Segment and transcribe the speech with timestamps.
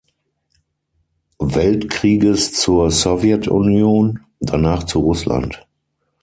[1.43, 5.67] Weltkrieges zur Sowjetunion, danach zu Russland.